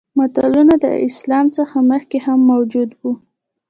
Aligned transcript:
متلونه 0.17 0.73
د 0.83 0.85
اسلام 1.07 1.45
څخه 1.57 1.77
مخکې 1.91 2.17
هم 2.25 2.39
موجود 2.51 2.89
وو 2.99 3.13